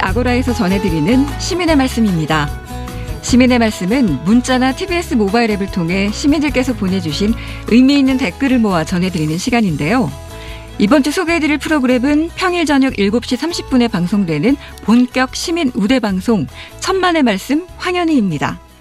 아고라에서 0.00 0.52
전해드리는 0.52 1.26
시민의 1.38 1.76
말씀입니다. 1.76 2.48
시민의 3.22 3.58
말씀은 3.58 4.24
문자나 4.24 4.74
TBS 4.74 5.14
모바일 5.14 5.50
앱을 5.52 5.70
통해 5.70 6.10
시민들께서 6.12 6.74
보내주신 6.74 7.34
의미 7.68 7.98
있는 7.98 8.18
댓글을 8.18 8.58
모아 8.58 8.84
전해드리는 8.84 9.38
시간인데요. 9.38 10.10
이번 10.78 11.02
주 11.02 11.12
소개해드릴 11.12 11.58
프로그램은 11.58 12.30
평일 12.34 12.66
저녁 12.66 12.94
7시 12.94 13.36
30분에 13.36 13.90
방송되는 13.90 14.56
본격 14.84 15.36
시민 15.36 15.70
우대 15.74 16.00
방송 16.00 16.46
천만의 16.80 17.22
말씀 17.22 17.66
황현희입니다. 17.76 18.71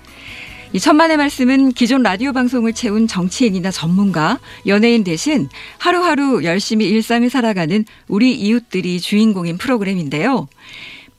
이 0.74 0.80
천만의 0.80 1.18
말씀은 1.18 1.74
기존 1.74 2.02
라디오 2.02 2.32
방송을 2.32 2.72
채운 2.72 3.06
정치인이나 3.06 3.72
전문가, 3.72 4.40
연예인 4.68 5.04
대신 5.04 5.50
하루하루 5.78 6.46
열심히 6.46 6.88
일상을 6.88 7.30
살아가는 7.30 7.84
우리 8.08 8.34
이웃들이 8.34 9.02
주인공인 9.02 9.58
프로그램인데요. 9.58 10.48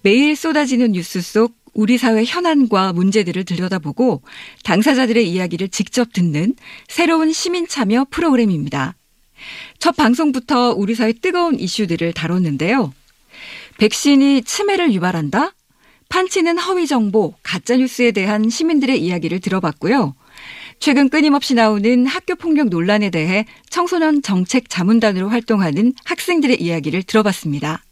매일 0.01 0.37
쏟아지는 0.37 0.93
뉴스 0.93 1.21
속 1.21 1.55
우리 1.75 1.99
사회 1.99 2.25
현안과 2.25 2.95
문제들을 2.95 3.45
들여다보고 3.45 4.23
당사자들의 4.65 5.29
이야기를 5.31 5.69
직접 5.69 6.15
듣는 6.15 6.55
새로운 6.89 7.33
시민 7.33 7.69
참여 7.69 8.07
프로그램입니다. 8.11 8.95
첫 9.79 9.97
방송부터 9.97 10.73
우리 10.73 10.95
사회 10.95 11.13
뜨거운 11.13 11.61
이슈들을 11.61 12.15
다뤘는데요. 12.15 12.95
백신이 13.77 14.45
치매를 14.45 14.95
유발한다? 14.95 15.53
판치는 16.13 16.59
허위 16.59 16.87
정보, 16.87 17.33
가짜 17.43 17.75
뉴스에 17.75 18.11
대한 18.11 18.51
시민들의 18.51 19.01
이야기를 19.03 19.41
들어봤고요. 19.41 20.15
최근 20.79 21.09
끊임없이 21.09 21.55
나오는 21.55 22.05
학교 22.05 22.35
폭력 22.35 22.69
논란에 22.69 23.09
대해 23.09 23.47
청소년 23.71 24.21
정책 24.21 24.69
자문단으로 24.69 25.31
활동하는 25.31 25.95
학생들의 26.05 26.61
이야기를 26.61 27.05
들어봤습니다. 27.05 27.83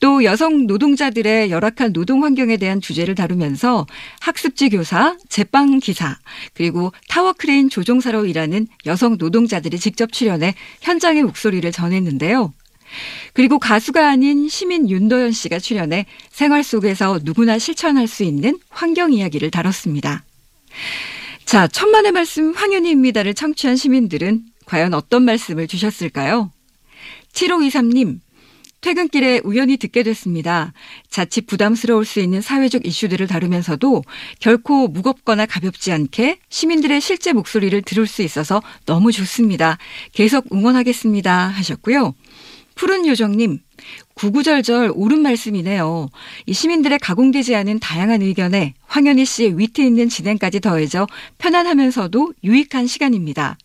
또 0.00 0.24
여성 0.24 0.66
노동자들의 0.66 1.50
열악한 1.50 1.94
노동 1.94 2.22
환경에 2.22 2.58
대한 2.58 2.82
주제를 2.82 3.14
다루면서 3.14 3.86
학습지 4.20 4.68
교사, 4.68 5.16
제빵 5.30 5.78
기사, 5.78 6.18
그리고 6.52 6.92
타워 7.08 7.32
크레인 7.32 7.70
조종사로 7.70 8.26
일하는 8.26 8.66
여성 8.84 9.16
노동자들이 9.16 9.78
직접 9.78 10.12
출연해 10.12 10.54
현장의 10.82 11.22
목소리를 11.22 11.72
전했는데요. 11.72 12.52
그리고 13.32 13.58
가수가 13.58 14.08
아닌 14.08 14.48
시민 14.48 14.88
윤도현 14.88 15.32
씨가 15.32 15.58
출연해 15.58 16.06
생활 16.30 16.62
속에서 16.62 17.20
누구나 17.22 17.58
실천할 17.58 18.06
수 18.06 18.22
있는 18.22 18.58
환경 18.70 19.12
이야기를 19.12 19.50
다뤘습니다. 19.50 20.24
자, 21.44 21.66
천만의 21.68 22.12
말씀 22.12 22.52
황현희입니다를 22.52 23.34
청취한 23.34 23.76
시민들은 23.76 24.42
과연 24.66 24.94
어떤 24.94 25.24
말씀을 25.24 25.66
주셨을까요? 25.68 26.50
7523님, 27.32 28.20
퇴근길에 28.82 29.40
우연히 29.44 29.76
듣게 29.76 30.02
됐습니다. 30.02 30.72
자칫 31.08 31.46
부담스러울 31.46 32.04
수 32.04 32.20
있는 32.20 32.40
사회적 32.40 32.84
이슈들을 32.84 33.26
다루면서도 33.28 34.02
결코 34.40 34.88
무겁거나 34.88 35.46
가볍지 35.46 35.92
않게 35.92 36.40
시민들의 36.48 37.00
실제 37.00 37.32
목소리를 37.32 37.80
들을 37.82 38.06
수 38.08 38.22
있어서 38.22 38.60
너무 38.84 39.12
좋습니다. 39.12 39.78
계속 40.12 40.46
응원하겠습니다. 40.52 41.48
하셨고요. 41.48 42.14
푸른 42.74 43.06
요정님, 43.06 43.58
구구절절 44.14 44.92
옳은 44.94 45.20
말씀이네요. 45.20 46.08
이 46.46 46.52
시민들의 46.52 46.98
가공되지 46.98 47.54
않은 47.56 47.80
다양한 47.80 48.22
의견에 48.22 48.74
황현희 48.86 49.24
씨의 49.24 49.58
위트 49.58 49.80
있는 49.80 50.08
진행까지 50.08 50.60
더해져 50.60 51.06
편안하면서도 51.38 52.34
유익한 52.44 52.86
시간입니다. 52.86 53.56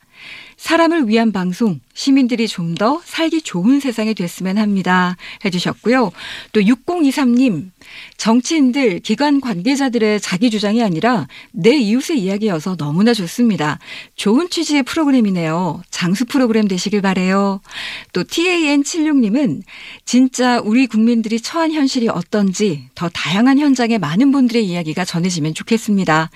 사람을 0.57 1.07
위한 1.07 1.31
방송, 1.31 1.79
시민들이 1.93 2.47
좀 2.47 2.67
더 2.77 3.01
살기 3.03 3.41
좋은 3.41 3.79
세상이 3.79 4.13
됐으면 4.13 4.57
합니다. 4.57 5.17
해주셨고요. 5.43 6.11
또 6.51 6.61
6023님, 6.61 7.71
정치인들, 8.17 8.99
기관 8.99 9.41
관계자들의 9.41 10.19
자기 10.21 10.49
주장이 10.49 10.83
아니라 10.83 11.27
내 11.51 11.75
이웃의 11.75 12.19
이야기여서 12.19 12.75
너무나 12.75 13.13
좋습니다. 13.13 13.79
좋은 14.15 14.49
취지의 14.49 14.83
프로그램이네요. 14.83 15.81
장수 15.89 16.25
프로그램 16.25 16.67
되시길 16.67 17.01
바래요. 17.01 17.61
또 18.13 18.23
TAN76님은 18.23 19.63
진짜 20.05 20.59
우리 20.59 20.85
국민들이 20.87 21.39
처한 21.39 21.71
현실이 21.71 22.09
어떤지 22.09 22.89
더 22.95 23.09
다양한 23.09 23.59
현장의 23.59 23.97
많은 23.99 24.31
분들의 24.31 24.63
이야기가 24.63 25.05
전해지면 25.05 25.53
좋겠습니다. 25.53 26.29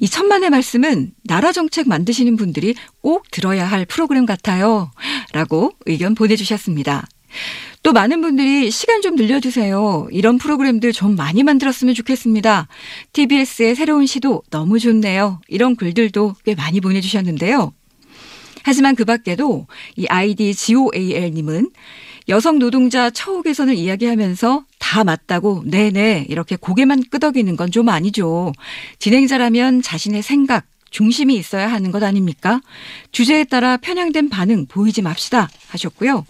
이 0.00 0.08
천만의 0.08 0.50
말씀은 0.50 1.12
나라 1.22 1.52
정책 1.52 1.88
만드시는 1.88 2.36
분들이 2.36 2.74
꼭 3.00 3.30
들어야 3.30 3.63
할 3.64 3.84
프로그램 3.84 4.26
같아요. 4.26 4.90
라고 5.32 5.72
의견 5.86 6.14
보내주셨습니다. 6.14 7.06
또 7.82 7.92
많은 7.92 8.20
분들이 8.22 8.70
시간 8.70 9.02
좀 9.02 9.14
늘려주세요. 9.16 10.08
이런 10.10 10.38
프로그램들 10.38 10.92
좀 10.92 11.16
많이 11.16 11.42
만들었으면 11.42 11.94
좋겠습니다. 11.94 12.66
TBS의 13.12 13.74
새로운 13.74 14.06
시도 14.06 14.42
너무 14.50 14.78
좋네요. 14.78 15.40
이런 15.48 15.76
글들도 15.76 16.36
꽤 16.44 16.54
많이 16.54 16.80
보내주셨는데요. 16.80 17.72
하지만 18.62 18.94
그 18.94 19.04
밖에도 19.04 19.66
이 19.96 20.06
아이디 20.08 20.54
GOAL님은 20.54 21.70
여성 22.30 22.58
노동자 22.58 23.10
처우 23.10 23.42
개선을 23.42 23.74
이야기하면서 23.74 24.64
다 24.78 25.04
맞다고 25.04 25.62
네네 25.66 26.24
이렇게 26.30 26.56
고개만 26.56 27.04
끄덕이는 27.10 27.56
건 27.56 27.70
좀 27.70 27.90
아니죠. 27.90 28.52
진행자라면 28.98 29.82
자신의 29.82 30.22
생각, 30.22 30.64
중심이 30.94 31.34
있어야 31.34 31.72
하는 31.72 31.90
것 31.90 32.04
아닙니까? 32.04 32.60
주제에 33.10 33.42
따라 33.42 33.76
편향된 33.76 34.28
반응 34.28 34.64
보이지 34.66 35.02
맙시다 35.02 35.48
하셨고요. 35.66 36.24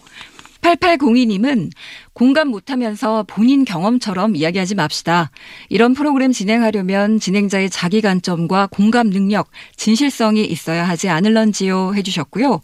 8802님은 0.61 1.69
공감 2.13 2.47
못하면서 2.47 3.23
본인 3.27 3.63
경험처럼 3.63 4.35
이야기하지 4.35 4.73
맙시다. 4.73 5.29
이런 5.69 5.93
프로그램 5.93 6.31
진행하려면 6.31 7.19
진행자의 7.19 7.69
자기 7.69 8.01
관점과 8.01 8.69
공감 8.71 9.11
능력, 9.11 9.51
진실성이 9.75 10.43
있어야 10.43 10.89
하지 10.89 11.09
않을런지요 11.09 11.93
해주셨고요. 11.93 12.61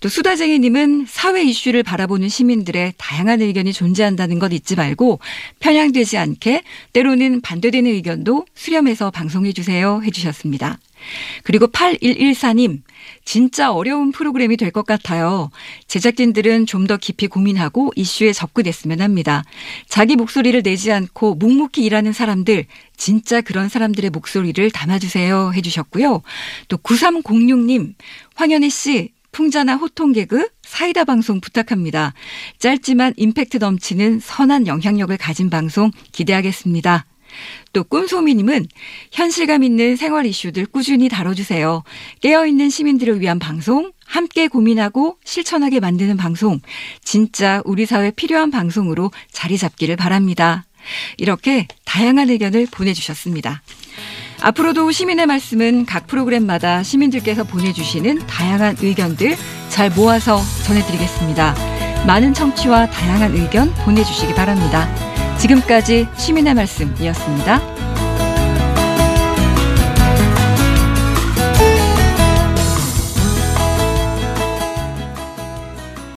또 0.00 0.08
수다쟁이님은 0.08 1.04
사회 1.06 1.42
이슈를 1.44 1.82
바라보는 1.82 2.30
시민들의 2.30 2.94
다양한 2.96 3.42
의견이 3.42 3.74
존재한다는 3.74 4.38
것 4.38 4.54
잊지 4.54 4.74
말고 4.74 5.20
편향되지 5.60 6.16
않게 6.16 6.62
때로는 6.94 7.42
반대되는 7.42 7.90
의견도 7.90 8.46
수렴해서 8.54 9.10
방송해 9.10 9.52
주세요 9.52 10.00
해주셨습니다. 10.02 10.78
그리고 11.44 11.66
8114님, 11.66 12.82
진짜 13.24 13.72
어려운 13.72 14.12
프로그램이 14.12 14.56
될 14.56 14.72
것 14.72 14.86
같아요. 14.86 15.50
제작진들은 15.88 16.66
좀 16.66 16.86
더 16.86 16.96
깊이 16.96 17.28
고민하고 17.28 17.92
이슈에 17.94 18.32
접근했으면 18.32 19.00
합니다. 19.00 19.44
자기 19.88 20.16
목소리를 20.16 20.62
내지 20.62 20.90
않고 20.90 21.36
묵묵히 21.36 21.84
일하는 21.84 22.12
사람들, 22.12 22.66
진짜 22.96 23.40
그런 23.40 23.68
사람들의 23.68 24.10
목소리를 24.10 24.70
담아주세요. 24.70 25.52
해주셨고요. 25.54 26.22
또 26.68 26.76
9306님, 26.78 27.94
황현희 28.34 28.70
씨, 28.70 29.12
풍자나 29.32 29.76
호통 29.76 30.12
개그, 30.12 30.48
사이다 30.62 31.04
방송 31.04 31.40
부탁합니다. 31.40 32.12
짧지만 32.58 33.14
임팩트 33.16 33.58
넘치는 33.58 34.20
선한 34.20 34.66
영향력을 34.66 35.16
가진 35.16 35.48
방송 35.48 35.90
기대하겠습니다. 36.12 37.06
또 37.72 37.84
꿈소미님은 37.84 38.66
현실감 39.10 39.62
있는 39.62 39.96
생활 39.96 40.26
이슈들 40.26 40.66
꾸준히 40.66 41.08
다뤄주세요. 41.08 41.82
깨어있는 42.20 42.70
시민들을 42.70 43.20
위한 43.20 43.38
방송, 43.38 43.92
함께 44.04 44.48
고민하고 44.48 45.16
실천하게 45.24 45.80
만드는 45.80 46.16
방송, 46.16 46.60
진짜 47.02 47.62
우리 47.64 47.86
사회에 47.86 48.10
필요한 48.10 48.50
방송으로 48.50 49.10
자리 49.30 49.56
잡기를 49.56 49.96
바랍니다. 49.96 50.64
이렇게 51.16 51.66
다양한 51.84 52.28
의견을 52.30 52.66
보내주셨습니다. 52.70 53.62
앞으로도 54.42 54.90
시민의 54.90 55.26
말씀은 55.26 55.86
각 55.86 56.08
프로그램마다 56.08 56.82
시민들께서 56.82 57.44
보내주시는 57.44 58.26
다양한 58.26 58.76
의견들 58.80 59.36
잘 59.68 59.90
모아서 59.90 60.40
전해드리겠습니다. 60.66 61.54
많은 62.06 62.34
청취와 62.34 62.90
다양한 62.90 63.36
의견 63.36 63.72
보내주시기 63.84 64.34
바랍니다. 64.34 65.11
지금까지 65.42 66.06
시민의 66.16 66.54
말씀이었습니다. 66.54 67.81